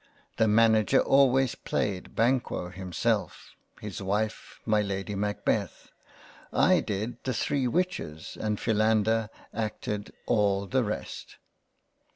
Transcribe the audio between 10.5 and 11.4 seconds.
the rest.